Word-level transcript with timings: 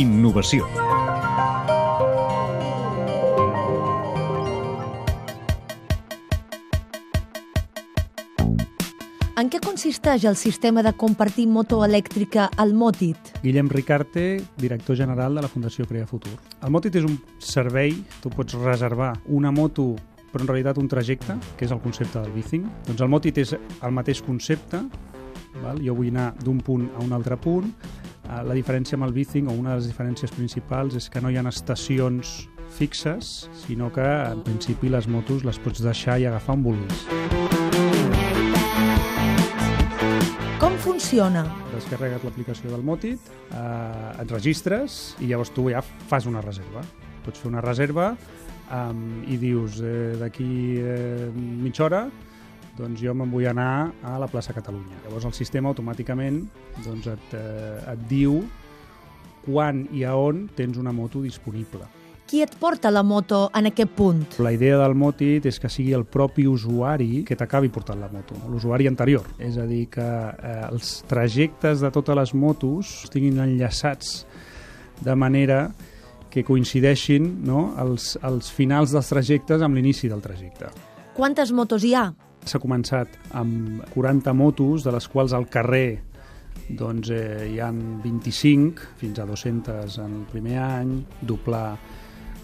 Innovació. 0.00 0.64
En 9.36 9.50
què 9.52 9.60
consisteix 9.60 10.24
el 10.24 10.38
sistema 10.40 10.80
de 10.80 10.94
compartir 10.96 11.44
moto 11.52 11.82
elèctrica 11.84 12.48
al 12.56 12.72
Motit? 12.72 13.34
Guillem 13.42 13.68
Ricarte, 13.68 14.40
director 14.56 14.96
general 14.96 15.36
de 15.36 15.44
la 15.44 15.52
Fundació 15.52 15.84
Crea 15.84 16.08
Futur. 16.08 16.32
El 16.64 16.72
Motit 16.72 16.96
és 16.96 17.04
un 17.04 17.20
servei, 17.36 17.92
tu 18.24 18.32
pots 18.32 18.56
reservar 18.56 19.12
una 19.28 19.52
moto 19.52 19.90
però 20.30 20.46
en 20.46 20.48
realitat 20.54 20.78
un 20.80 20.88
trajecte, 20.88 21.36
que 21.58 21.66
és 21.66 21.72
el 21.74 21.80
concepte 21.84 22.22
del 22.22 22.32
bicing. 22.32 22.64
Doncs 22.88 23.04
el 23.04 23.12
Motit 23.12 23.44
és 23.44 23.52
el 23.52 23.92
mateix 23.92 24.24
concepte, 24.24 24.80
val? 25.60 25.80
jo 25.84 25.92
vull 25.98 26.08
anar 26.14 26.30
d'un 26.40 26.60
punt 26.64 26.88
a 26.94 27.04
un 27.04 27.12
altre 27.12 27.36
punt, 27.36 27.74
la 28.46 28.54
diferència 28.54 28.96
amb 28.98 29.08
el 29.08 29.14
bicing, 29.16 29.48
o 29.50 29.54
una 29.58 29.74
de 29.74 29.80
les 29.80 29.90
diferències 29.90 30.32
principals, 30.34 30.96
és 30.98 31.08
que 31.10 31.22
no 31.22 31.30
hi 31.30 31.38
ha 31.38 31.44
estacions 31.50 32.48
fixes, 32.70 33.48
sinó 33.66 33.90
que 33.92 34.04
en 34.04 34.42
principi 34.46 34.88
les 34.88 35.08
motos 35.10 35.44
les 35.44 35.58
pots 35.58 35.82
deixar 35.82 36.20
i 36.20 36.28
agafar 36.28 36.54
on 36.58 36.62
vulguis. 36.68 37.04
Com 40.60 40.76
funciona? 40.84 41.42
Descarregues 41.74 42.24
l'aplicació 42.26 42.70
del 42.70 42.84
Motit, 42.86 43.30
eh, 43.50 44.22
et 44.22 44.30
registres 44.30 45.16
i 45.20 45.30
llavors 45.32 45.50
tu 45.56 45.70
ja 45.72 45.82
fas 45.82 46.28
una 46.30 46.42
reserva. 46.44 46.84
Pots 47.24 47.42
fer 47.42 47.50
una 47.50 47.62
reserva 47.64 48.14
um, 48.70 49.22
i 49.28 49.36
dius 49.40 49.80
eh, 49.84 50.16
d'aquí 50.20 50.50
eh, 50.80 51.30
mitja 51.34 51.88
hora 51.88 52.04
doncs 52.80 53.02
jo 53.04 53.14
me'n 53.14 53.30
vull 53.30 53.46
anar 53.50 53.92
a 54.02 54.16
la 54.20 54.28
plaça 54.30 54.56
Catalunya. 54.56 55.04
Llavors 55.04 55.28
el 55.28 55.36
sistema 55.36 55.70
automàticament 55.70 56.42
doncs 56.84 57.06
et, 57.12 57.38
eh, 57.38 57.92
et 57.92 58.04
diu 58.10 58.40
quan 59.44 59.86
i 59.96 60.04
a 60.04 60.16
on 60.16 60.48
tens 60.56 60.78
una 60.80 60.92
moto 60.92 61.22
disponible. 61.22 61.86
Qui 62.30 62.44
et 62.44 62.52
porta 62.60 62.92
la 62.94 63.02
moto 63.02 63.48
en 63.58 63.66
aquest 63.66 63.90
punt? 63.98 64.20
La 64.38 64.52
idea 64.54 64.76
del 64.78 64.94
Motit 64.94 65.48
és 65.50 65.56
que 65.58 65.66
sigui 65.66 65.90
el 65.96 66.04
propi 66.06 66.44
usuari 66.46 67.24
que 67.26 67.34
t'acabi 67.34 67.72
portant 67.74 67.98
la 67.98 68.06
moto, 68.12 68.36
l'usuari 68.46 68.86
anterior. 68.86 69.26
És 69.42 69.58
a 69.58 69.64
dir, 69.66 69.88
que 69.90 70.06
eh, 70.06 70.52
els 70.68 71.00
trajectes 71.10 71.82
de 71.82 71.90
totes 71.90 72.14
les 72.14 72.34
motos 72.38 72.92
estiguin 73.08 73.42
enllaçats 73.42 74.20
de 75.02 75.16
manera 75.18 75.64
que 76.30 76.44
coincideixin 76.46 77.26
no, 77.42 77.72
els, 77.82 78.12
els 78.22 78.54
finals 78.54 78.94
dels 78.94 79.10
trajectes 79.10 79.66
amb 79.66 79.74
l'inici 79.74 80.06
del 80.06 80.22
trajecte. 80.22 80.70
Quantes 81.18 81.50
motos 81.50 81.82
hi 81.82 81.96
ha? 81.98 82.12
S'ha 82.48 82.60
començat 82.62 83.16
amb 83.36 83.82
40 83.94 84.32
motos, 84.34 84.84
de 84.84 84.94
les 84.94 85.08
quals 85.08 85.34
al 85.36 85.48
carrer 85.52 86.00
doncs, 86.70 87.10
eh, 87.10 87.48
hi 87.52 87.58
han 87.60 88.00
25, 88.02 88.94
fins 89.00 89.18
a 89.18 89.26
200 89.26 89.98
en 89.98 90.20
el 90.20 90.26
primer 90.30 90.58
any, 90.58 90.94
doblar 91.20 91.78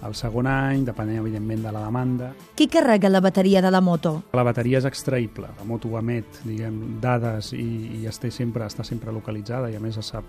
el 0.07 0.15
segon 0.15 0.47
any, 0.47 0.85
depenent, 0.85 1.21
evidentment, 1.23 1.63
de 1.65 1.73
la 1.73 1.85
demanda. 1.87 2.31
Qui 2.57 2.69
carrega 2.69 3.09
la 3.09 3.21
bateria 3.25 3.63
de 3.63 3.71
la 3.71 3.81
moto? 3.81 4.13
La 4.37 4.45
bateria 4.47 4.81
és 4.83 4.89
extraïble, 4.89 5.49
la 5.57 5.67
moto 5.67 5.95
emet 5.99 6.43
diguem, 6.45 6.99
dades 7.03 7.53
i, 7.57 8.03
i 8.03 8.07
està, 8.11 8.31
sempre, 8.31 8.67
està 8.67 8.85
sempre 8.85 9.15
localitzada 9.15 9.71
i 9.73 9.79
a 9.79 9.83
més 9.83 9.97
es 9.97 10.13
sap 10.13 10.29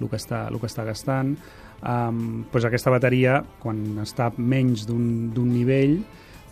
el 0.00 0.08
que 0.08 0.18
està, 0.18 0.46
el 0.48 0.58
que 0.58 0.70
està 0.70 0.86
gastant. 0.88 1.36
Um, 1.82 2.44
doncs 2.52 2.66
aquesta 2.68 2.92
bateria, 2.94 3.40
quan 3.62 4.00
està 4.02 4.30
menys 4.38 4.86
d'un 4.88 5.50
nivell, 5.50 6.00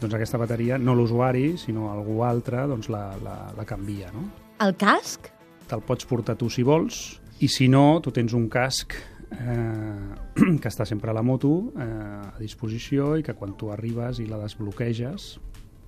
doncs 0.00 0.16
aquesta 0.16 0.40
bateria, 0.40 0.78
no 0.80 0.94
l'usuari, 0.96 1.54
sinó 1.60 1.90
algú 1.92 2.22
altre, 2.24 2.64
doncs 2.70 2.88
la, 2.92 3.04
la, 3.22 3.36
la 3.56 3.66
canvia. 3.68 4.10
No? 4.14 4.26
El 4.64 4.74
casc? 4.80 5.28
Te'l 5.70 5.84
pots 5.86 6.08
portar 6.08 6.36
tu 6.40 6.48
si 6.50 6.64
vols, 6.66 7.20
i 7.40 7.48
si 7.48 7.68
no, 7.72 8.00
tu 8.04 8.12
tens 8.12 8.34
un 8.36 8.48
casc 8.52 8.96
eh, 8.96 10.14
que 10.60 10.68
està 10.68 10.86
sempre 10.88 11.12
a 11.12 11.16
la 11.16 11.24
moto 11.24 11.70
eh, 11.76 11.86
a 11.86 12.38
disposició 12.40 13.14
i 13.20 13.24
que 13.26 13.36
quan 13.36 13.54
tu 13.60 13.70
arribes 13.72 14.20
i 14.20 14.28
la 14.28 14.40
desbloqueges, 14.42 15.34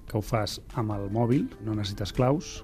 que 0.09 0.19
ho 0.19 0.22
fas 0.25 0.59
amb 0.78 0.95
el 0.97 1.09
mòbil, 1.12 1.49
no 1.65 1.77
necessites 1.77 2.12
claus, 2.17 2.61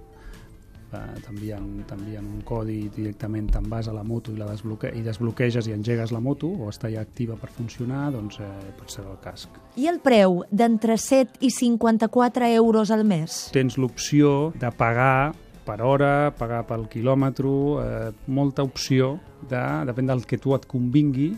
t'envien 0.90 2.24
un 2.24 2.40
codi 2.46 2.88
directament 2.94 3.50
te'n 3.52 3.68
vas 3.70 3.88
a 3.88 3.94
la 3.96 4.04
moto 4.06 4.32
i 4.32 4.38
la 4.38 4.48
desbloque 4.48 4.90
i 4.96 5.02
desbloqueges 5.04 5.68
i 5.68 5.74
engegues 5.76 6.12
la 6.14 6.20
moto 6.24 6.48
o 6.48 6.68
està 6.72 6.90
ja 6.92 7.02
activa 7.04 7.36
per 7.40 7.50
funcionar, 7.54 8.08
doncs 8.14 8.40
eh, 8.40 8.48
pot 8.78 8.92
ser 8.92 9.04
el 9.04 9.18
casc. 9.24 9.58
I 9.76 9.88
el 9.90 10.00
preu 10.04 10.42
d'entre 10.50 10.98
7 10.98 11.42
i 11.44 11.52
54 11.54 12.48
euros 12.56 12.90
al 12.94 13.04
mes? 13.08 13.48
Tens 13.54 13.78
l'opció 13.78 14.52
de 14.58 14.72
pagar 14.72 15.34
per 15.68 15.82
hora, 15.84 16.30
pagar 16.32 16.62
pel 16.64 16.86
quilòmetre, 16.88 17.54
eh, 17.82 18.12
molta 18.32 18.64
opció, 18.64 19.18
de, 19.48 19.60
depèn 19.90 20.08
del 20.08 20.24
que 20.24 20.38
tu 20.40 20.54
et 20.56 20.64
convingui, 20.66 21.34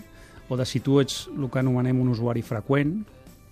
o 0.49 0.59
de 0.59 0.67
si 0.67 0.81
tu 0.83 1.01
ets 1.03 1.25
el 1.31 1.49
que 1.51 1.59
anomenem 1.59 1.99
un 1.99 2.13
usuari 2.15 2.43
freqüent, 2.43 3.01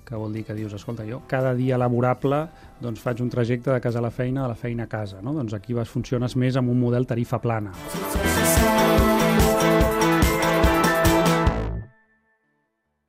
que 0.09 0.17
vol 0.17 0.33
dir 0.33 0.45
que 0.47 0.57
dius, 0.57 0.73
escolta, 0.73 1.05
jo 1.05 1.21
cada 1.29 1.53
dia 1.55 1.77
laborable 1.79 2.47
doncs 2.81 3.00
faig 3.03 3.22
un 3.25 3.31
trajecte 3.33 3.72
de 3.72 3.81
casa 3.81 3.99
a 3.99 4.05
la 4.05 4.11
feina, 4.11 4.43
de 4.43 4.49
la 4.49 4.59
feina 4.59 4.84
a 4.84 4.91
casa, 4.91 5.22
no? 5.22 5.34
Doncs 5.37 5.55
aquí 5.55 5.77
vas, 5.77 5.89
funciones 5.89 6.37
més 6.37 6.56
amb 6.56 6.71
un 6.71 6.81
model 6.81 7.06
tarifa 7.06 7.43
plana. 7.43 7.75